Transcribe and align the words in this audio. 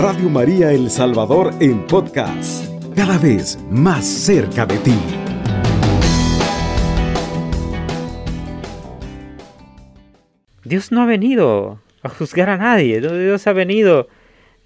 Radio 0.00 0.30
María 0.30 0.70
El 0.70 0.90
Salvador 0.90 1.52
en 1.58 1.84
podcast, 1.84 2.64
cada 2.94 3.18
vez 3.18 3.58
más 3.68 4.06
cerca 4.06 4.64
de 4.64 4.78
ti. 4.78 4.94
Dios 10.62 10.92
no 10.92 11.02
ha 11.02 11.06
venido 11.06 11.80
a 12.04 12.08
juzgar 12.10 12.48
a 12.48 12.56
nadie, 12.56 13.00
Dios 13.00 13.44
ha 13.48 13.52
venido, 13.52 14.06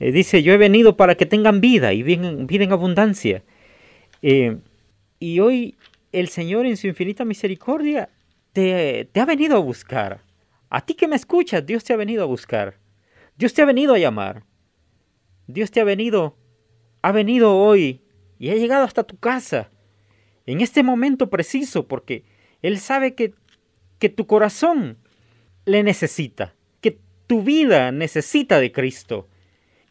eh, 0.01 0.13
dice, 0.13 0.43
yo 0.43 0.53
he 0.53 0.59
venido 0.59 0.99
para 0.99 1.15
que 1.15 1.25
tengan 1.25 1.63
vida 1.63 1.95
y 1.95 2.03
vida, 2.03 2.29
en 2.29 2.73
abundancia. 2.73 3.43
Eh, 4.21 4.59
y 5.19 5.41
hoy 5.41 5.79
el 6.13 6.29
Señor 6.29 6.67
en 6.67 6.77
su 6.77 6.89
infinita 6.89 7.25
misericordia 7.25 8.11
te, 8.53 9.09
te 9.11 9.21
ha 9.21 9.25
venido 9.25 9.57
a 9.57 9.61
buscar. 9.61 10.21
A 10.69 10.83
ti 10.83 10.93
que 10.93 11.09
me 11.09 11.17
escuchas, 11.17 11.65
Dios 11.65 11.85
te 11.85 11.95
ha 11.95 11.97
venido 11.97 12.23
a 12.23 12.27
buscar. 12.27 12.75
Dios 13.39 13.55
te 13.55 13.63
ha 13.63 13.65
venido 13.65 13.95
a 13.95 13.99
llamar. 13.99 14.52
Dios 15.53 15.71
te 15.71 15.81
ha 15.81 15.85
venido, 15.85 16.37
ha 17.03 17.13
venido 17.13 17.57
hoy 17.57 18.01
y 18.39 18.51
ha 18.51 18.55
llegado 18.55 18.85
hasta 18.85 19.05
tu 19.05 19.19
casa. 19.19 19.71
En 20.47 20.61
este 20.61 20.83
momento 20.83 21.31
preciso, 21.31 21.87
porque 21.87 22.25
Él 22.63 22.79
sabe 22.79 23.15
que, 23.15 23.35
que 23.99 24.09
tu 24.09 24.27
corazón 24.27 24.97
le 25.65 25.83
necesita, 25.83 26.55
que 26.81 26.99
tu 27.27 27.43
vida 27.43 27.93
necesita 27.93 28.59
de 28.59 28.73
Cristo, 28.73 29.29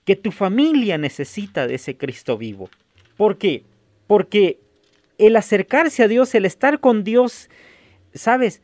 que 0.04 0.16
tu 0.16 0.32
familia 0.32 0.98
necesita 0.98 1.68
de 1.68 1.76
ese 1.76 1.96
Cristo 1.96 2.38
vivo. 2.38 2.70
¿Por 3.16 3.38
qué? 3.38 3.64
Porque 4.08 4.60
el 5.18 5.36
acercarse 5.36 6.04
a 6.04 6.08
Dios, 6.08 6.34
el 6.34 6.46
estar 6.46 6.80
con 6.80 7.04
Dios, 7.04 7.50
sabes, 8.14 8.62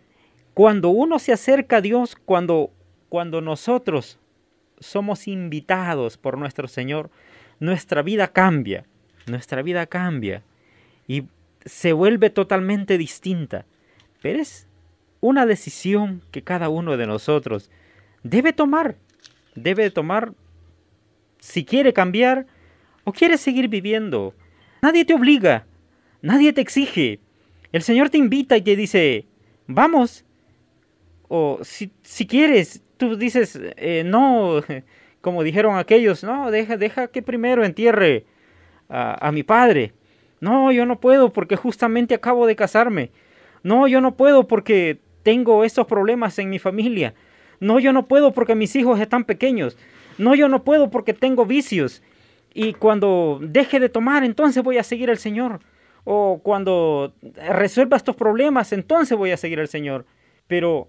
cuando 0.53 0.89
uno 0.89 1.19
se 1.19 1.31
acerca 1.31 1.77
a 1.77 1.81
Dios, 1.81 2.15
cuando, 2.15 2.71
cuando 3.09 3.41
nosotros 3.41 4.19
somos 4.79 5.27
invitados 5.27 6.17
por 6.17 6.37
nuestro 6.37 6.67
Señor, 6.67 7.09
nuestra 7.59 8.01
vida 8.01 8.27
cambia, 8.27 8.85
nuestra 9.25 9.61
vida 9.61 9.85
cambia 9.87 10.43
y 11.07 11.23
se 11.65 11.93
vuelve 11.93 12.29
totalmente 12.29 12.97
distinta. 12.97 13.65
Pero 14.21 14.39
es 14.39 14.67
una 15.19 15.45
decisión 15.45 16.21
que 16.31 16.43
cada 16.43 16.69
uno 16.69 16.97
de 16.97 17.07
nosotros 17.07 17.69
debe 18.23 18.53
tomar, 18.53 18.95
debe 19.55 19.89
tomar 19.89 20.33
si 21.39 21.65
quiere 21.65 21.93
cambiar 21.93 22.45
o 23.03 23.13
quiere 23.13 23.37
seguir 23.37 23.67
viviendo. 23.67 24.33
Nadie 24.81 25.05
te 25.05 25.13
obliga, 25.13 25.65
Nadie 26.21 26.53
te 26.53 26.61
exige. 26.61 27.19
El 27.71 27.81
Señor 27.83 28.09
te 28.09 28.17
invita 28.17 28.57
y 28.57 28.61
te 28.61 28.75
dice, 28.75 29.25
vamos. 29.67 30.25
O 31.27 31.59
si, 31.63 31.91
si 32.01 32.25
quieres, 32.25 32.81
tú 32.97 33.17
dices, 33.17 33.59
eh, 33.77 34.03
no, 34.05 34.61
como 35.21 35.43
dijeron 35.43 35.77
aquellos, 35.77 36.23
no, 36.23 36.51
deja, 36.51 36.77
deja 36.77 37.07
que 37.07 37.21
primero 37.21 37.63
entierre 37.63 38.25
a, 38.89 39.27
a 39.27 39.31
mi 39.31 39.43
padre. 39.43 39.93
No, 40.39 40.71
yo 40.71 40.85
no 40.85 40.99
puedo 40.99 41.33
porque 41.33 41.55
justamente 41.55 42.13
acabo 42.13 42.45
de 42.45 42.55
casarme. 42.55 43.11
No, 43.63 43.87
yo 43.87 44.01
no 44.01 44.15
puedo 44.15 44.47
porque 44.47 44.99
tengo 45.23 45.63
estos 45.63 45.87
problemas 45.87 46.37
en 46.39 46.49
mi 46.49 46.59
familia. 46.59 47.13
No, 47.59 47.79
yo 47.79 47.91
no 47.91 48.07
puedo 48.07 48.33
porque 48.33 48.53
mis 48.55 48.75
hijos 48.75 48.99
están 48.99 49.23
pequeños. 49.23 49.77
No, 50.17 50.35
yo 50.35 50.47
no 50.47 50.63
puedo 50.63 50.91
porque 50.91 51.13
tengo 51.13 51.45
vicios. 51.45 52.03
Y 52.53 52.73
cuando 52.73 53.39
deje 53.41 53.79
de 53.79 53.89
tomar, 53.89 54.23
entonces 54.23 54.63
voy 54.63 54.77
a 54.77 54.83
seguir 54.83 55.09
al 55.09 55.17
Señor 55.17 55.59
o 56.09 56.39
cuando 56.41 57.13
resuelva 57.49 57.97
estos 57.97 58.15
problemas, 58.15 58.71
entonces 58.71 59.17
voy 59.17 59.31
a 59.31 59.37
seguir 59.37 59.59
al 59.59 59.67
Señor. 59.67 60.05
Pero 60.47 60.87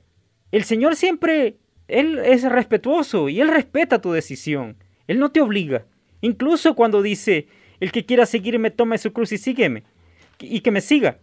el 0.52 0.62
Señor 0.62 0.94
siempre, 0.94 1.56
Él 1.88 2.18
es 2.18 2.42
respetuoso 2.44 3.28
y 3.28 3.40
Él 3.40 3.48
respeta 3.48 4.00
tu 4.00 4.12
decisión. 4.12 4.76
Él 5.06 5.18
no 5.18 5.30
te 5.30 5.40
obliga. 5.40 5.86
Incluso 6.20 6.74
cuando 6.74 7.02
dice, 7.02 7.48
el 7.80 7.92
que 7.92 8.04
quiera 8.04 8.26
seguirme, 8.26 8.70
tome 8.70 8.98
su 8.98 9.12
cruz 9.12 9.32
y 9.32 9.38
sígueme. 9.38 9.84
Y 10.38 10.60
que 10.60 10.70
me 10.70 10.80
siga. 10.80 11.18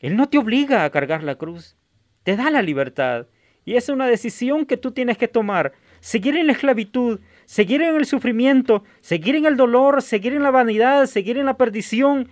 Él 0.00 0.16
no 0.16 0.28
te 0.28 0.38
obliga 0.38 0.84
a 0.84 0.90
cargar 0.90 1.22
la 1.22 1.36
cruz. 1.36 1.76
Te 2.22 2.36
da 2.36 2.50
la 2.50 2.62
libertad. 2.62 3.26
Y 3.64 3.76
es 3.76 3.88
una 3.88 4.06
decisión 4.06 4.64
que 4.64 4.76
tú 4.76 4.92
tienes 4.92 5.18
que 5.18 5.28
tomar. 5.28 5.72
Seguir 6.00 6.36
en 6.36 6.46
la 6.46 6.52
esclavitud, 6.52 7.20
seguir 7.44 7.82
en 7.82 7.96
el 7.96 8.06
sufrimiento, 8.06 8.84
seguir 9.00 9.36
en 9.36 9.44
el 9.44 9.56
dolor, 9.56 10.00
seguir 10.00 10.32
en 10.32 10.42
la 10.42 10.50
vanidad, 10.50 11.06
seguir 11.06 11.36
en 11.36 11.46
la 11.46 11.56
perdición, 11.56 12.28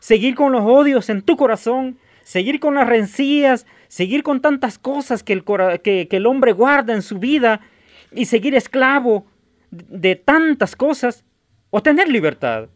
seguir 0.00 0.34
con 0.34 0.50
los 0.50 0.62
odios 0.62 1.08
en 1.10 1.22
tu 1.22 1.36
corazón, 1.36 1.98
seguir 2.24 2.58
con 2.58 2.74
las 2.74 2.88
rencillas, 2.88 3.66
seguir 3.92 4.22
con 4.22 4.40
tantas 4.40 4.78
cosas 4.78 5.22
que 5.22 5.34
el, 5.34 6.26
hombre 6.26 6.52
guarda 6.52 6.94
en 6.94 7.02
su 7.02 7.18
vida 7.18 7.60
y 8.10 8.24
seguir 8.24 8.54
esclavo 8.54 9.26
de 9.70 10.16
tantas 10.16 10.74
cosas, 10.74 11.26
o 11.68 11.82
tener 11.82 12.08
libertad, 12.08 12.70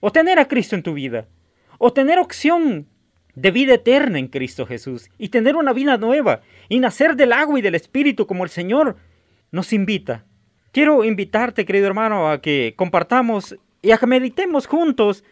o 0.00 0.10
tener 0.10 0.40
a 0.40 0.48
Cristo 0.48 0.74
en 0.74 0.82
tu 0.82 0.92
vida, 0.92 1.28
o 1.78 1.92
tener 1.92 2.18
opción 2.18 2.88
de 3.36 3.52
vida 3.52 3.74
eterna 3.74 4.18
en 4.18 4.26
Cristo 4.26 4.66
Jesús 4.66 5.08
y 5.18 5.28
tener 5.28 5.54
una 5.54 5.72
vida 5.72 5.98
nueva 5.98 6.40
y 6.68 6.80
nacer 6.80 7.14
del 7.14 7.32
agua 7.32 7.60
y 7.60 7.62
del 7.62 7.76
Espíritu 7.76 8.26
como 8.26 8.42
el 8.42 8.50
Señor 8.50 8.96
nos 9.52 9.72
invita. 9.72 10.24
Quiero 10.72 11.04
invitarte, 11.04 11.64
querido 11.64 11.86
hermano, 11.86 12.28
a 12.28 12.40
que 12.40 12.74
compartamos 12.76 13.56
y 13.82 13.92
a 13.92 13.98
que 13.98 14.06
meditemos 14.08 14.66
juntos 14.66 15.22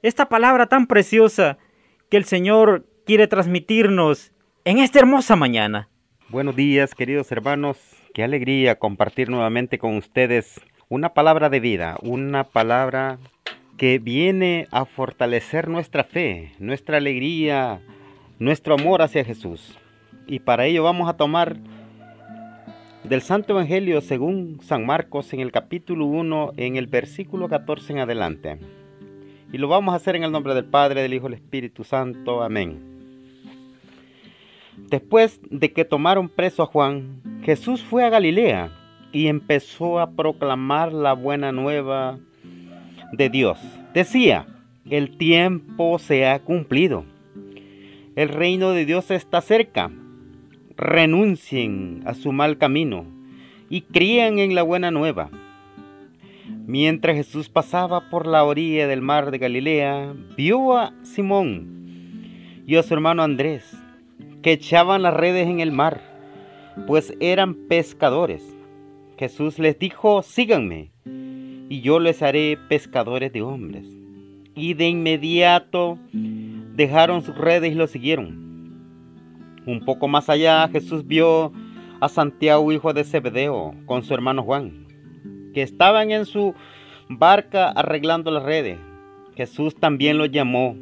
esta 0.00 0.30
palabra 0.30 0.66
tan 0.66 0.86
preciosa 0.86 1.58
que 2.08 2.16
el 2.16 2.24
Señor 2.24 2.86
quiere 3.04 3.26
transmitirnos 3.26 4.32
en 4.64 4.78
esta 4.78 5.00
hermosa 5.00 5.36
mañana. 5.36 5.88
Buenos 6.28 6.54
días, 6.54 6.94
queridos 6.94 7.32
hermanos. 7.32 7.78
Qué 8.14 8.22
alegría 8.22 8.78
compartir 8.78 9.28
nuevamente 9.28 9.78
con 9.78 9.96
ustedes 9.96 10.60
una 10.88 11.14
palabra 11.14 11.48
de 11.48 11.60
vida, 11.60 11.96
una 12.02 12.44
palabra 12.44 13.18
que 13.76 13.98
viene 13.98 14.68
a 14.70 14.84
fortalecer 14.84 15.68
nuestra 15.68 16.04
fe, 16.04 16.52
nuestra 16.58 16.98
alegría, 16.98 17.80
nuestro 18.38 18.74
amor 18.74 19.02
hacia 19.02 19.24
Jesús. 19.24 19.76
Y 20.26 20.40
para 20.40 20.66
ello 20.66 20.84
vamos 20.84 21.08
a 21.08 21.16
tomar 21.16 21.56
del 23.02 23.22
Santo 23.22 23.54
Evangelio 23.54 24.00
según 24.00 24.60
San 24.62 24.86
Marcos 24.86 25.32
en 25.32 25.40
el 25.40 25.50
capítulo 25.50 26.06
1, 26.06 26.52
en 26.56 26.76
el 26.76 26.86
versículo 26.86 27.48
14 27.48 27.94
en 27.94 27.98
adelante. 27.98 28.58
Y 29.52 29.58
lo 29.58 29.68
vamos 29.68 29.92
a 29.92 29.96
hacer 29.96 30.14
en 30.14 30.22
el 30.22 30.30
nombre 30.30 30.54
del 30.54 30.66
Padre, 30.66 31.02
del 31.02 31.14
Hijo 31.14 31.26
y 31.26 31.30
del 31.30 31.40
Espíritu 31.40 31.82
Santo. 31.82 32.42
Amén. 32.42 32.91
Después 34.76 35.40
de 35.50 35.72
que 35.72 35.84
tomaron 35.84 36.28
preso 36.28 36.62
a 36.62 36.66
Juan, 36.66 37.20
Jesús 37.42 37.82
fue 37.82 38.04
a 38.04 38.10
Galilea 38.10 38.70
y 39.12 39.28
empezó 39.28 40.00
a 40.00 40.12
proclamar 40.12 40.92
la 40.92 41.12
buena 41.12 41.52
nueva 41.52 42.18
de 43.12 43.28
Dios. 43.28 43.58
Decía, 43.92 44.46
el 44.88 45.16
tiempo 45.16 45.98
se 45.98 46.26
ha 46.26 46.40
cumplido. 46.40 47.04
El 48.16 48.28
reino 48.28 48.72
de 48.72 48.84
Dios 48.84 49.10
está 49.10 49.40
cerca. 49.40 49.90
Renuncien 50.76 52.02
a 52.06 52.14
su 52.14 52.32
mal 52.32 52.58
camino 52.58 53.06
y 53.68 53.82
crían 53.82 54.38
en 54.38 54.54
la 54.54 54.62
buena 54.62 54.90
nueva. 54.90 55.30
Mientras 56.66 57.16
Jesús 57.16 57.48
pasaba 57.48 58.10
por 58.10 58.26
la 58.26 58.44
orilla 58.44 58.86
del 58.86 59.00
mar 59.02 59.30
de 59.30 59.38
Galilea, 59.38 60.14
vio 60.36 60.76
a 60.76 60.92
Simón 61.02 62.62
y 62.66 62.76
a 62.76 62.82
su 62.82 62.94
hermano 62.94 63.22
Andrés, 63.22 63.81
que 64.42 64.52
echaban 64.52 65.02
las 65.02 65.14
redes 65.14 65.46
en 65.46 65.60
el 65.60 65.72
mar, 65.72 66.00
pues 66.86 67.14
eran 67.20 67.54
pescadores. 67.54 68.42
Jesús 69.18 69.58
les 69.58 69.78
dijo, 69.78 70.22
síganme, 70.22 70.90
y 71.68 71.80
yo 71.80 72.00
les 72.00 72.22
haré 72.22 72.58
pescadores 72.68 73.32
de 73.32 73.42
hombres. 73.42 73.86
Y 74.54 74.74
de 74.74 74.88
inmediato 74.88 75.98
dejaron 76.12 77.22
sus 77.22 77.36
redes 77.36 77.72
y 77.72 77.74
lo 77.74 77.86
siguieron. 77.86 78.42
Un 79.64 79.84
poco 79.84 80.08
más 80.08 80.28
allá 80.28 80.68
Jesús 80.68 81.06
vio 81.06 81.52
a 82.00 82.08
Santiago, 82.08 82.72
hijo 82.72 82.92
de 82.92 83.04
Zebedeo, 83.04 83.74
con 83.86 84.02
su 84.02 84.12
hermano 84.12 84.42
Juan 84.42 84.82
que 85.52 85.62
estaban 85.62 86.10
en 86.10 86.26
su 86.26 86.54
barca 87.08 87.68
arreglando 87.68 88.30
las 88.30 88.42
redes. 88.42 88.78
Jesús 89.36 89.74
también 89.74 90.18
los 90.18 90.30
llamó. 90.30 90.76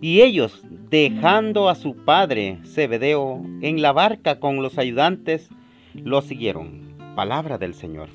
Y 0.00 0.20
ellos, 0.20 0.62
dejando 0.90 1.68
a 1.68 1.74
su 1.74 1.96
padre 1.96 2.58
Zebedeo 2.64 3.42
en 3.62 3.80
la 3.80 3.92
barca 3.92 4.38
con 4.40 4.62
los 4.62 4.78
ayudantes, 4.78 5.48
lo 5.94 6.20
siguieron. 6.20 6.94
Palabra 7.14 7.56
del 7.56 7.72
Señor. 7.74 8.08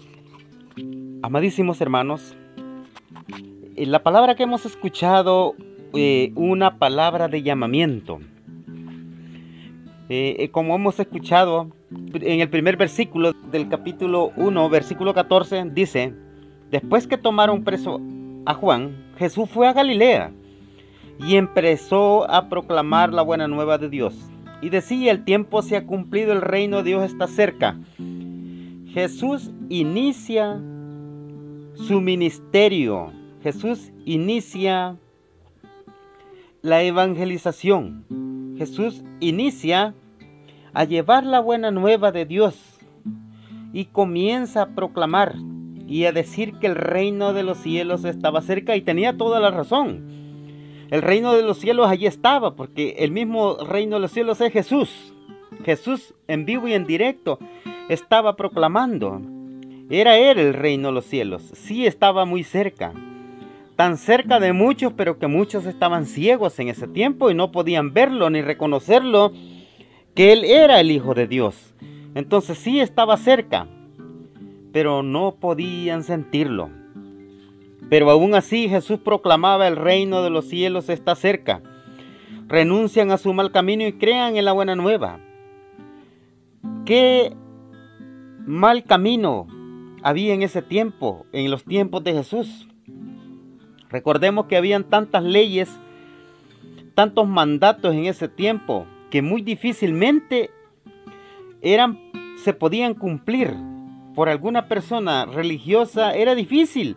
Amadísimos 1.24 1.82
hermanos, 1.82 2.36
eh, 3.76 3.86
la 3.88 4.04
palabra 4.04 4.36
que 4.36 4.44
hemos 4.44 4.66
escuchado, 4.66 5.56
eh, 5.94 6.32
una 6.36 6.78
palabra 6.78 7.28
de 7.28 7.42
llamamiento. 7.42 8.20
Eh, 10.10 10.50
como 10.52 10.76
hemos 10.76 11.00
escuchado, 11.00 11.72
en 12.14 12.42
el 12.42 12.50
primer 12.50 12.78
versículo 12.78 13.34
del 13.34 13.70
capítulo 13.70 14.32
1, 14.36 14.70
versículo 14.70 15.14
14, 15.14 15.66
dice, 15.74 16.14
después 16.70 17.08
que 17.08 17.18
tomaron 17.18 17.64
preso 17.64 18.00
a 18.46 18.54
Juan, 18.54 19.14
Jesús 19.18 19.50
fue 19.50 19.68
a 19.68 19.74
Galilea 19.74 20.32
y 21.20 21.36
empezó 21.36 22.30
a 22.30 22.50
proclamar 22.50 23.14
la 23.14 23.22
buena 23.22 23.48
nueva 23.48 23.78
de 23.78 23.90
Dios. 23.90 24.16
Y 24.62 24.70
decía, 24.70 25.12
el 25.12 25.24
tiempo 25.24 25.62
se 25.62 25.76
ha 25.76 25.86
cumplido, 25.86 26.34
el 26.34 26.42
reino 26.42 26.78
de 26.78 26.84
Dios 26.84 27.04
está 27.04 27.28
cerca. 27.28 27.78
Jesús 28.94 29.52
inicia 29.70 30.60
su 31.76 32.02
ministerio. 32.02 33.12
Jesús 33.42 33.92
inicia 34.06 34.98
la 36.62 36.84
evangelización. 36.84 38.56
Jesús 38.58 39.04
inicia 39.20 39.96
a 40.74 40.84
llevar 40.84 41.26
la 41.26 41.40
buena 41.40 41.72
nueva 41.72 42.12
de 42.12 42.26
Dios 42.26 42.80
y 43.74 43.86
comienza 43.86 44.64
a 44.64 44.76
proclamar 44.76 45.36
y 45.88 46.06
a 46.06 46.12
decir 46.12 46.54
que 46.60 46.68
el 46.68 46.76
reino 46.76 47.34
de 47.34 47.44
los 47.44 47.58
cielos 47.58 48.06
estaba 48.06 48.42
cerca 48.42 48.76
y 48.76 48.82
tenía 48.82 49.18
toda 49.18 49.40
la 49.40 49.52
razón. 49.52 50.21
El 50.92 51.02
reino 51.02 51.34
de 51.34 51.42
los 51.42 51.58
cielos 51.58 51.88
allí 51.88 52.06
estaba 52.06 52.56
porque 52.56 52.96
el 53.00 53.12
mismo 53.12 53.56
reino 53.66 53.96
de 53.96 54.02
los 54.02 54.12
cielos 54.12 54.42
es 54.42 54.52
Jesús. 54.52 55.14
Jesús 55.64 56.14
en 56.28 56.46
vivo 56.46 56.68
y 56.68 56.74
en 56.74 56.86
directo 56.86 57.40
estaba 57.88 58.36
proclamando. 58.36 59.22
Era 59.90 60.18
él 60.18 60.38
el 60.38 60.54
reino 60.54 60.90
de 60.90 60.94
los 60.94 61.06
cielos. 61.06 61.44
Sí 61.54 61.86
estaba 61.86 62.26
muy 62.26 62.44
cerca. 62.44 62.92
Tan 63.78 63.98
cerca 63.98 64.42
de 64.42 64.52
muchos, 64.52 64.92
pero 64.92 65.18
que 65.18 65.28
muchos 65.28 65.66
estaban 65.66 66.06
ciegos 66.06 66.60
en 66.60 66.68
ese 66.68 66.90
tiempo 66.90 67.32
y 67.32 67.36
no 67.36 67.54
podían 67.54 67.94
verlo 67.94 68.30
ni 68.30 68.42
reconocerlo, 68.42 69.32
que 70.14 70.34
él 70.34 70.44
era 70.44 70.82
el 70.82 70.92
Hijo 70.92 71.14
de 71.14 71.26
Dios. 71.26 71.74
Entonces 72.16 72.58
sí 72.58 72.82
estaba 72.82 73.16
cerca, 73.16 73.66
pero 74.74 75.04
no 75.04 75.36
podían 75.40 76.04
sentirlo. 76.04 76.81
Pero 77.92 78.10
aún 78.10 78.36
así 78.36 78.70
Jesús 78.70 79.00
proclamaba 79.00 79.68
el 79.68 79.76
reino 79.76 80.24
de 80.24 80.30
los 80.30 80.48
cielos 80.48 80.88
está 80.88 81.14
cerca. 81.14 81.62
Renuncian 82.48 83.12
a 83.12 83.18
su 83.18 83.34
mal 83.34 83.52
camino 83.52 83.86
y 83.86 83.92
crean 83.92 84.38
en 84.38 84.46
la 84.46 84.54
buena 84.54 84.78
nueva. 84.78 85.20
¿Qué 86.86 87.36
mal 88.46 88.86
camino 88.86 89.46
había 90.04 90.34
en 90.34 90.42
ese 90.42 90.62
tiempo, 90.62 91.26
en 91.34 91.52
los 91.52 91.66
tiempos 91.66 92.02
de 92.06 92.14
Jesús? 92.14 92.70
Recordemos 93.90 94.46
que 94.46 94.56
habían 94.56 94.86
tantas 94.86 95.24
leyes, 95.26 95.78
tantos 96.96 97.28
mandatos 97.28 97.94
en 97.94 98.06
ese 98.06 98.30
tiempo, 98.30 98.86
que 99.10 99.22
muy 99.22 99.42
difícilmente 99.42 100.50
eran, 101.62 102.00
se 102.42 102.54
podían 102.54 102.94
cumplir 102.94 103.54
por 104.16 104.30
alguna 104.30 104.70
persona 104.70 105.26
religiosa. 105.26 106.14
Era 106.14 106.36
difícil 106.36 106.96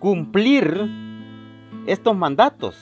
cumplir 0.00 0.88
estos 1.86 2.16
mandatos. 2.16 2.76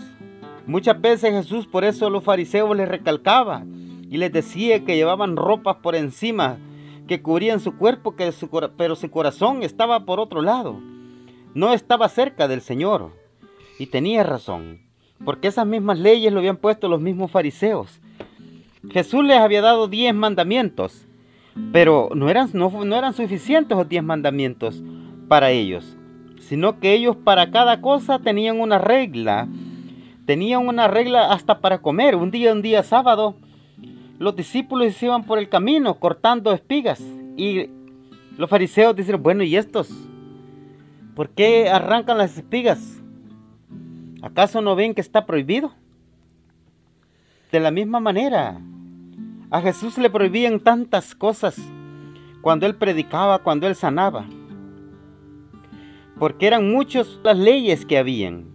Muchas 0.66 0.98
veces 0.98 1.32
Jesús 1.32 1.66
por 1.66 1.84
eso 1.84 2.08
los 2.08 2.24
fariseos 2.24 2.74
les 2.74 2.88
recalcaba 2.88 3.64
y 4.10 4.16
les 4.16 4.32
decía 4.32 4.84
que 4.84 4.96
llevaban 4.96 5.36
ropas 5.36 5.76
por 5.82 5.94
encima 5.94 6.58
que 7.06 7.20
cubrían 7.20 7.60
su 7.60 7.76
cuerpo, 7.76 8.16
que 8.16 8.32
pero 8.76 8.94
su 8.94 9.10
corazón 9.10 9.62
estaba 9.62 10.04
por 10.04 10.20
otro 10.20 10.42
lado. 10.42 10.80
No 11.54 11.72
estaba 11.72 12.08
cerca 12.08 12.46
del 12.46 12.60
Señor. 12.60 13.12
Y 13.78 13.86
tenía 13.86 14.22
razón, 14.22 14.80
porque 15.24 15.48
esas 15.48 15.66
mismas 15.66 15.98
leyes 15.98 16.32
lo 16.32 16.38
habían 16.40 16.56
puesto 16.56 16.88
los 16.88 17.00
mismos 17.00 17.30
fariseos. 17.30 18.00
Jesús 18.90 19.24
les 19.24 19.38
había 19.38 19.62
dado 19.62 19.88
diez 19.88 20.14
mandamientos, 20.14 21.06
pero 21.72 22.10
no 22.14 22.28
eran, 22.28 22.50
no, 22.52 22.84
no 22.84 22.96
eran 22.96 23.14
suficientes 23.14 23.76
los 23.76 23.88
diez 23.88 24.02
mandamientos 24.02 24.82
para 25.28 25.50
ellos, 25.50 25.97
sino 26.48 26.80
que 26.80 26.94
ellos 26.94 27.14
para 27.14 27.50
cada 27.50 27.82
cosa 27.82 28.20
tenían 28.20 28.58
una 28.58 28.78
regla, 28.78 29.46
tenían 30.24 30.66
una 30.66 30.88
regla 30.88 31.30
hasta 31.30 31.60
para 31.60 31.82
comer. 31.82 32.16
Un 32.16 32.30
día, 32.30 32.54
un 32.54 32.62
día 32.62 32.82
sábado, 32.82 33.36
los 34.18 34.34
discípulos 34.34 35.02
iban 35.02 35.24
por 35.24 35.38
el 35.38 35.50
camino 35.50 35.94
cortando 36.00 36.52
espigas 36.52 37.00
y 37.36 37.68
los 38.38 38.48
fariseos 38.48 38.96
dicen, 38.96 39.22
bueno, 39.22 39.42
¿y 39.42 39.56
estos? 39.56 39.90
¿Por 41.14 41.28
qué 41.28 41.68
arrancan 41.68 42.16
las 42.16 42.38
espigas? 42.38 43.02
¿Acaso 44.22 44.62
no 44.62 44.74
ven 44.74 44.94
que 44.94 45.02
está 45.02 45.26
prohibido? 45.26 45.74
De 47.52 47.60
la 47.60 47.70
misma 47.70 48.00
manera, 48.00 48.58
a 49.50 49.60
Jesús 49.60 49.98
le 49.98 50.08
prohibían 50.08 50.60
tantas 50.60 51.14
cosas 51.14 51.58
cuando 52.40 52.64
él 52.64 52.74
predicaba, 52.74 53.40
cuando 53.40 53.66
él 53.66 53.74
sanaba. 53.74 54.24
Porque 56.18 56.46
eran 56.46 56.70
muchas 56.70 57.18
las 57.22 57.38
leyes 57.38 57.84
que 57.86 57.98
habían. 57.98 58.46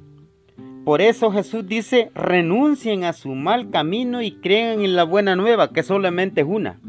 Por 0.86 1.02
eso 1.02 1.32
Jesús 1.32 1.66
dice, 1.66 2.12
renuncien 2.14 3.06
a 3.06 3.14
su 3.14 3.30
mal 3.30 3.70
camino 3.70 4.22
y 4.22 4.32
crean 4.32 4.82
en 4.82 4.96
la 4.96 5.04
buena 5.04 5.36
nueva, 5.36 5.72
que 5.72 5.82
solamente 5.82 6.42
es 6.42 6.48
una. 6.48 6.80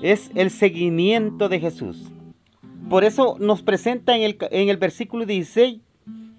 Es 0.00 0.30
el 0.34 0.50
seguimiento 0.50 1.48
de 1.48 1.60
Jesús. 1.60 2.10
Por 2.88 3.04
eso 3.04 3.36
nos 3.38 3.62
presenta 3.62 4.16
en 4.16 4.22
el, 4.22 4.38
en 4.50 4.68
el 4.68 4.78
versículo 4.78 5.26
16 5.26 5.80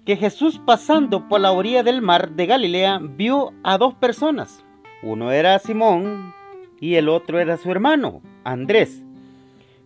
que 0.04 0.16
Jesús 0.16 0.60
pasando 0.64 1.28
por 1.28 1.40
la 1.40 1.50
orilla 1.50 1.82
del 1.82 2.00
mar 2.00 2.30
de 2.30 2.46
Galilea 2.46 3.00
vio 3.02 3.52
a 3.64 3.76
dos 3.76 3.94
personas. 3.94 4.64
Uno 5.02 5.32
era 5.32 5.58
Simón 5.58 6.32
y 6.80 6.94
el 6.94 7.08
otro 7.08 7.40
era 7.40 7.56
su 7.56 7.70
hermano, 7.70 8.22
Andrés, 8.44 9.02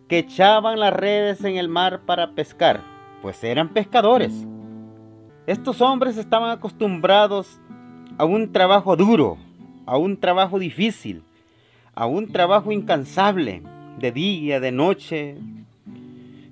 que 0.07 0.19
echaban 0.19 0.79
las 0.79 0.93
redes 0.93 1.43
en 1.43 1.57
el 1.57 1.69
mar 1.69 2.01
para 2.05 2.31
pescar, 2.31 2.81
pues 3.21 3.43
eran 3.43 3.69
pescadores. 3.69 4.33
Estos 5.47 5.81
hombres 5.81 6.17
estaban 6.17 6.51
acostumbrados 6.51 7.59
a 8.17 8.25
un 8.25 8.51
trabajo 8.51 8.95
duro, 8.95 9.37
a 9.85 9.97
un 9.97 10.17
trabajo 10.17 10.59
difícil, 10.59 11.23
a 11.93 12.05
un 12.05 12.31
trabajo 12.31 12.71
incansable, 12.71 13.61
de 13.99 14.11
día, 14.11 14.59
de 14.59 14.71
noche, 14.71 15.37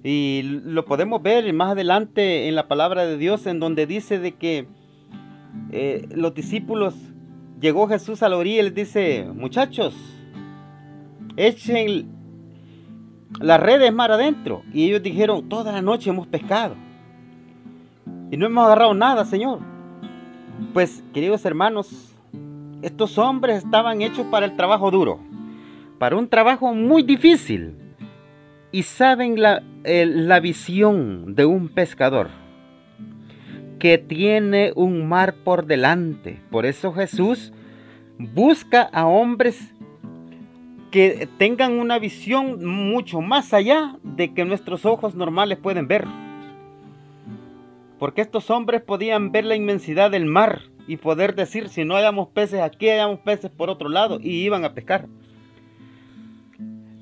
y 0.03 0.41
lo 0.43 0.85
podemos 0.85 1.21
ver 1.21 1.51
más 1.53 1.71
adelante 1.71 2.47
en 2.47 2.55
la 2.55 2.67
palabra 2.67 3.05
de 3.05 3.17
Dios, 3.17 3.47
en 3.47 3.59
donde 3.59 3.85
dice 3.85 4.19
de 4.19 4.33
que 4.33 4.67
eh, 5.71 6.07
los 6.11 6.33
discípulos, 6.33 6.95
llegó 7.59 7.87
Jesús 7.87 8.23
a 8.23 8.29
la 8.29 8.37
orilla 8.37 8.61
y 8.61 8.65
les 8.65 8.75
dice, 8.75 9.27
muchachos, 9.33 9.95
echen 11.35 12.07
las 13.39 13.59
redes 13.59 13.93
mar 13.93 14.11
adentro. 14.11 14.63
Y 14.73 14.85
ellos 14.85 15.03
dijeron, 15.03 15.49
toda 15.49 15.71
la 15.71 15.81
noche 15.81 16.09
hemos 16.09 16.27
pescado. 16.27 16.75
Y 18.31 18.37
no 18.37 18.45
hemos 18.45 18.65
agarrado 18.65 18.93
nada, 18.93 19.25
Señor. 19.25 19.59
Pues, 20.73 21.03
queridos 21.13 21.45
hermanos, 21.45 22.15
estos 22.81 23.17
hombres 23.17 23.63
estaban 23.63 24.01
hechos 24.01 24.25
para 24.27 24.45
el 24.45 24.55
trabajo 24.55 24.91
duro, 24.91 25.19
para 25.97 26.15
un 26.15 26.27
trabajo 26.27 26.73
muy 26.73 27.03
difícil 27.03 27.75
y 28.71 28.83
saben 28.83 29.41
la, 29.41 29.63
la 29.83 30.39
visión 30.39 31.35
de 31.35 31.45
un 31.45 31.69
pescador 31.69 32.29
que 33.79 33.97
tiene 33.97 34.73
un 34.75 35.07
mar 35.07 35.35
por 35.43 35.65
delante. 35.65 36.41
Por 36.51 36.65
eso 36.65 36.93
Jesús 36.93 37.53
busca 38.17 38.81
a 38.81 39.07
hombres 39.07 39.73
que 40.91 41.27
tengan 41.37 41.73
una 41.73 41.99
visión 41.99 42.65
mucho 42.65 43.21
más 43.21 43.53
allá 43.53 43.97
de 44.03 44.33
que 44.33 44.45
nuestros 44.45 44.85
ojos 44.85 45.15
normales 45.15 45.57
pueden 45.57 45.87
ver. 45.87 46.05
Porque 47.99 48.21
estos 48.21 48.49
hombres 48.49 48.81
podían 48.81 49.31
ver 49.31 49.45
la 49.45 49.55
inmensidad 49.55 50.09
del 50.09 50.25
mar 50.25 50.61
y 50.87 50.97
poder 50.97 51.35
decir 51.35 51.69
si 51.69 51.85
no 51.85 51.95
hayamos 51.95 52.29
peces 52.29 52.61
aquí, 52.61 52.89
hayamos 52.89 53.19
peces 53.19 53.51
por 53.51 53.69
otro 53.69 53.89
lado 53.89 54.19
y 54.21 54.43
iban 54.43 54.65
a 54.65 54.73
pescar. 54.73 55.07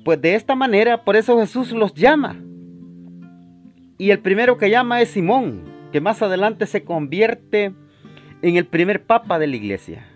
Pues 0.04 0.20
de 0.20 0.34
esta 0.34 0.54
manera, 0.54 1.04
por 1.04 1.16
eso 1.16 1.38
Jesús 1.38 1.72
los 1.72 1.94
llama. 1.94 2.36
Y 3.96 4.10
el 4.10 4.20
primero 4.20 4.58
que 4.58 4.70
llama 4.70 5.00
es 5.00 5.10
Simón, 5.10 5.64
que 5.92 6.00
más 6.00 6.22
adelante 6.22 6.66
se 6.66 6.84
convierte 6.84 7.72
en 8.42 8.56
el 8.56 8.66
primer 8.66 9.04
papa 9.04 9.38
de 9.38 9.46
la 9.46 9.56
iglesia. 9.56 10.06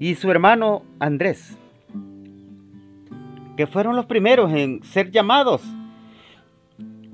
Y 0.00 0.14
su 0.14 0.30
hermano 0.30 0.82
Andrés, 0.98 1.58
que 3.58 3.66
fueron 3.66 3.96
los 3.96 4.06
primeros 4.06 4.50
en 4.50 4.82
ser 4.82 5.10
llamados 5.10 5.62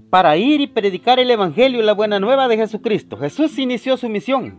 para 0.09 0.37
ir 0.37 0.61
y 0.61 0.69
predicar 0.69 1.19
el 1.19 1.31
Evangelio 1.33 1.81
y 1.81 1.85
la 1.85 1.95
buena 1.95 2.21
nueva 2.21 2.47
de 2.47 2.57
Jesucristo. 2.57 3.17
Jesús 3.17 3.59
inició 3.59 3.97
su 3.97 4.09
misión, 4.09 4.55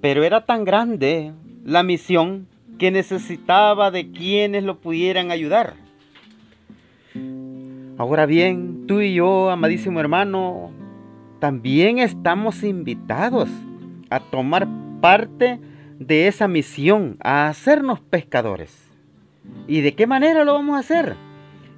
pero 0.00 0.24
era 0.24 0.44
tan 0.44 0.64
grande 0.64 1.32
la 1.64 1.84
misión 1.84 2.48
que 2.78 2.90
necesitaba 2.90 3.92
de 3.92 4.10
quienes 4.10 4.64
lo 4.64 4.80
pudieran 4.80 5.30
ayudar. 5.30 5.74
Ahora 7.96 8.26
bien, 8.26 8.88
tú 8.88 9.00
y 9.00 9.14
yo, 9.14 9.50
amadísimo 9.50 10.00
hermano, 10.00 10.72
también 11.38 12.00
estamos 12.00 12.64
invitados 12.64 13.48
a 14.10 14.18
tomar 14.18 14.66
parte 15.00 15.60
de 15.98 16.26
esa 16.26 16.48
misión, 16.48 17.16
a 17.20 17.48
hacernos 17.48 18.00
pescadores. 18.00 18.90
¿Y 19.66 19.80
de 19.80 19.94
qué 19.94 20.06
manera 20.06 20.44
lo 20.44 20.54
vamos 20.54 20.76
a 20.76 20.80
hacer? 20.80 21.16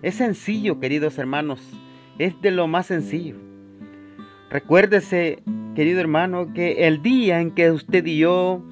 Es 0.02 0.16
sencillo, 0.16 0.80
queridos 0.80 1.18
hermanos, 1.18 1.60
es 2.18 2.40
de 2.40 2.50
lo 2.50 2.66
más 2.66 2.86
sencillo. 2.86 3.36
Recuérdese, 4.50 5.42
querido 5.74 6.00
hermano, 6.00 6.52
que 6.52 6.86
el 6.86 7.02
día 7.02 7.40
en 7.40 7.50
que 7.50 7.70
usted 7.70 8.06
y 8.06 8.18
yo 8.18 8.62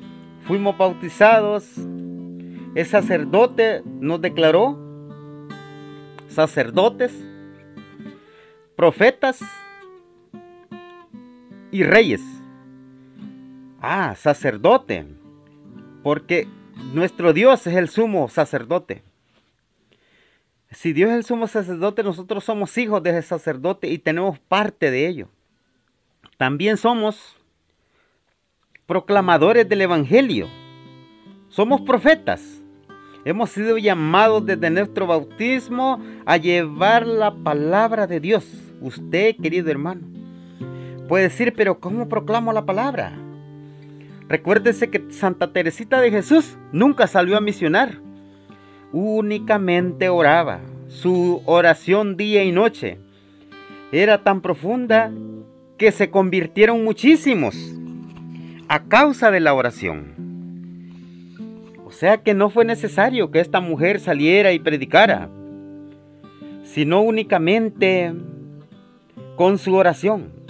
fuimos 0.47 0.79
bautizados, 0.79 1.77
el 2.75 2.87
sacerdote 2.87 3.83
nos 4.01 4.21
declaró 4.21 4.79
sacerdotes 6.29 7.13
profetas 8.77 9.41
y 11.71 11.83
reyes. 11.83 12.23
Ah, 13.81 14.15
sacerdote, 14.17 15.07
porque 16.05 16.47
nuestro 16.93 17.33
Dios 17.33 17.67
es 17.67 17.75
el 17.75 17.89
sumo 17.89 18.29
sacerdote. 18.29 19.03
Si 20.71 20.93
Dios 20.93 21.11
es 21.11 21.17
el 21.17 21.25
sumo 21.25 21.47
sacerdote, 21.47 22.03
nosotros 22.03 22.45
somos 22.45 22.77
hijos 22.77 23.03
de 23.03 23.11
ese 23.11 23.23
sacerdote 23.23 23.89
y 23.89 23.99
tenemos 23.99 24.39
parte 24.39 24.91
de 24.91 25.09
ello. 25.09 25.29
También 26.37 26.77
somos 26.77 27.37
proclamadores 28.87 29.67
del 29.67 29.81
Evangelio. 29.81 30.47
Somos 31.49 31.81
profetas. 31.81 32.61
Hemos 33.25 33.51
sido 33.51 33.79
llamados 33.79 34.45
desde 34.45 34.69
nuestro 34.69 35.07
bautismo 35.07 36.03
a 36.27 36.37
llevar 36.37 37.07
la 37.07 37.35
palabra 37.35 38.07
de 38.07 38.21
Dios. 38.21 38.45
Usted, 38.83 39.37
querido 39.37 39.71
hermano, 39.71 40.03
puede 41.09 41.25
decir, 41.25 41.55
pero 41.57 41.81
¿cómo 41.81 42.11
proclamo 42.11 42.53
la 42.53 42.67
palabra? 42.67 43.24
Recuérdese 44.35 44.91
que 44.91 45.13
Santa 45.13 45.53
Teresita 45.53 46.01
de 46.01 46.11
Jesús 46.11 46.59
nunca 46.73 47.07
salió 47.07 47.37
a 47.37 47.41
misionar. 47.41 48.01
Únicamente 48.91 50.09
oraba. 50.09 50.59
Su 50.89 51.41
oración 51.47 52.17
día 52.17 52.43
y 52.43 52.51
noche 52.51 52.99
era 53.93 54.25
tan 54.25 54.41
profunda 54.41 55.13
que 55.79 55.93
se 55.93 56.11
convirtieron 56.11 56.83
muchísimos 56.83 57.55
a 58.67 58.83
causa 58.87 59.31
de 59.31 59.39
la 59.39 59.55
oración. 59.55 60.17
O 61.87 61.93
sea 61.93 62.17
que 62.17 62.35
no 62.35 62.51
fue 62.51 62.65
necesario 62.65 63.31
que 63.31 63.39
esta 63.39 63.61
mujer 63.61 64.01
saliera 64.01 64.51
y 64.51 64.59
predicara, 64.59 65.29
sino 66.65 67.03
únicamente 67.03 68.13
con 69.37 69.59
su 69.59 69.77
oración. 69.77 70.44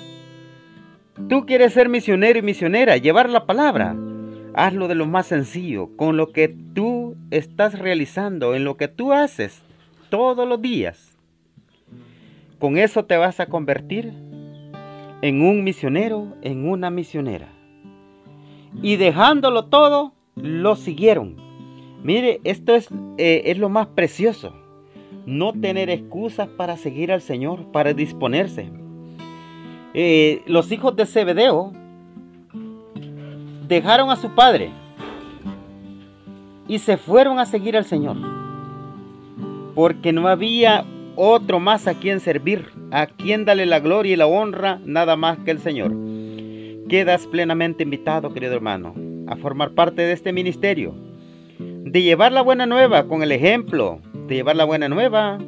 Tú 1.29 1.47
quieres 1.47 1.73
ser 1.73 1.89
misionero 1.89 2.41
y 2.41 2.43
misionera, 2.43 2.97
llevar 2.97 3.31
la 3.31 3.47
palabra. 3.47 3.97
Hazlo 4.53 4.89
de 4.89 4.97
lo 4.97 5.07
más 5.07 5.27
sencillo, 5.27 5.97
con 5.97 6.17
lo 6.17 6.33
que 6.33 6.49
tú 6.49 7.17
estás 7.31 7.79
realizando, 7.79 8.55
en 8.55 8.65
lo 8.65 8.77
que 8.77 8.89
tú 8.89 9.13
haces 9.13 9.63
todos 10.11 10.49
los 10.49 10.61
días. 10.61 11.17
Con 12.59 12.79
eso 12.79 13.05
te 13.05 13.17
vas 13.17 13.39
a 13.39 13.47
convertir 13.47 14.13
en 15.23 15.41
un 15.41 15.63
misionero, 15.63 16.35
en 16.43 16.69
una 16.69 16.91
misionera. 16.91 17.49
Y 18.83 18.97
dejándolo 18.97 19.67
todo, 19.67 20.15
lo 20.35 20.75
siguieron. 20.75 21.37
Mire, 22.03 22.41
esto 22.43 22.75
es, 22.75 22.89
eh, 23.19 23.43
es 23.47 23.59
lo 23.59 23.69
más 23.69 23.87
precioso. 23.87 24.53
No 25.27 25.53
tener 25.53 25.91
excusas 25.91 26.49
para 26.49 26.77
seguir 26.77 27.13
al 27.13 27.23
Señor, 27.23 27.71
para 27.71 27.95
disponerse. 27.95 28.71
Eh, 29.95 30.43
los 30.47 30.73
hijos 30.73 30.97
de 30.97 31.07
Zebedeo 31.07 31.73
dejaron 33.69 34.11
a 34.11 34.17
su 34.17 34.35
padre 34.35 34.71
y 36.67 36.81
se 36.81 36.97
fueron 36.97 37.39
a 37.39 37.47
seguir 37.47 37.77
al 37.77 37.85
Señor. 37.85 38.17
Porque 39.75 40.13
no 40.13 40.29
había 40.29 40.85
otro 41.17 41.61
más 41.61 41.87
a 41.87 41.95
quien 41.95 42.21
servir, 42.21 42.67
a 42.91 43.07
quien 43.07 43.45
darle 43.45 43.67
la 43.67 43.81
gloria 43.81 44.13
y 44.13 44.17
la 44.17 44.27
honra, 44.27 44.81
nada 44.85 45.17
más 45.17 45.39
que 45.39 45.53
el 45.53 45.61
Señor. 45.61 45.93
Quedas 46.89 47.27
plenamente 47.27 47.85
invitado, 47.85 48.33
querido 48.33 48.55
hermano, 48.55 48.95
a 49.29 49.37
formar 49.37 49.71
parte 49.73 50.03
de 50.03 50.13
este 50.13 50.33
ministerio, 50.33 50.95
de 51.59 52.03
llevar 52.03 52.33
la 52.33 52.43
buena 52.43 52.67
nueva 52.67 53.05
con 53.07 53.23
el 53.23 53.33
ejemplo, 53.33 54.01
de 54.27 54.35
llevar 54.37 54.57
la 54.57 54.65
buena 54.65 54.89
nueva 54.89 55.39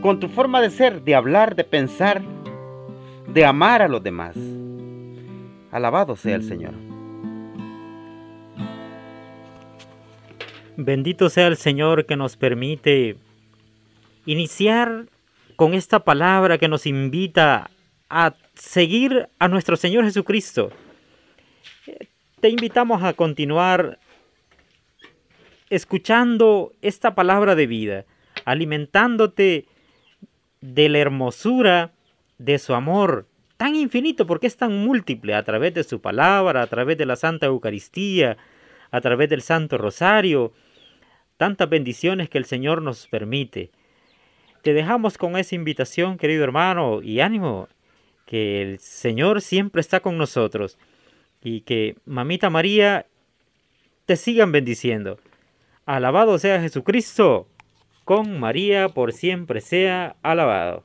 con 0.00 0.18
tu 0.18 0.28
forma 0.28 0.60
de 0.60 0.70
ser, 0.70 1.02
de 1.04 1.14
hablar, 1.14 1.54
de 1.54 1.64
pensar, 1.64 2.22
de 3.32 3.44
amar 3.44 3.82
a 3.82 3.88
los 3.88 4.02
demás. 4.02 4.36
Alabado 5.70 6.16
sea 6.16 6.36
el 6.36 6.44
Señor. 6.44 6.74
Bendito 10.76 11.30
sea 11.30 11.46
el 11.46 11.56
Señor 11.56 12.04
que 12.06 12.16
nos 12.16 12.36
permite 12.36 13.16
iniciar 14.26 15.06
con 15.56 15.74
esta 15.74 16.00
palabra 16.00 16.58
que 16.58 16.68
nos 16.68 16.86
invita 16.86 17.70
a 18.10 18.34
seguir 18.54 19.28
a 19.38 19.48
nuestro 19.48 19.76
Señor 19.76 20.04
Jesucristo. 20.04 20.70
Te 22.40 22.48
invitamos 22.50 23.02
a 23.02 23.14
continuar 23.14 23.98
escuchando 25.70 26.72
esta 26.82 27.14
palabra 27.14 27.54
de 27.54 27.66
vida, 27.66 28.04
alimentándote 28.44 29.66
de 30.60 30.88
la 30.90 30.98
hermosura 30.98 31.92
de 32.44 32.58
su 32.58 32.74
amor 32.74 33.28
tan 33.56 33.76
infinito, 33.76 34.26
porque 34.26 34.48
es 34.48 34.56
tan 34.56 34.76
múltiple 34.76 35.34
a 35.34 35.44
través 35.44 35.72
de 35.74 35.84
su 35.84 36.00
palabra, 36.00 36.62
a 36.62 36.66
través 36.66 36.98
de 36.98 37.06
la 37.06 37.14
Santa 37.14 37.46
Eucaristía, 37.46 38.36
a 38.90 39.00
través 39.00 39.30
del 39.30 39.42
Santo 39.42 39.78
Rosario, 39.78 40.52
tantas 41.36 41.68
bendiciones 41.68 42.28
que 42.28 42.38
el 42.38 42.44
Señor 42.44 42.82
nos 42.82 43.06
permite. 43.06 43.70
Te 44.62 44.74
dejamos 44.74 45.16
con 45.16 45.36
esa 45.36 45.54
invitación, 45.54 46.18
querido 46.18 46.42
hermano, 46.42 47.02
y 47.02 47.20
ánimo, 47.20 47.68
que 48.26 48.62
el 48.62 48.78
Señor 48.80 49.40
siempre 49.40 49.80
está 49.80 50.00
con 50.00 50.18
nosotros 50.18 50.78
y 51.40 51.60
que 51.60 51.96
Mamita 52.04 52.50
María 52.50 53.06
te 54.06 54.16
sigan 54.16 54.52
bendiciendo. 54.52 55.18
Alabado 55.86 56.38
sea 56.38 56.60
Jesucristo, 56.60 57.48
con 58.04 58.40
María 58.40 58.88
por 58.88 59.12
siempre 59.12 59.60
sea 59.60 60.16
alabado. 60.22 60.84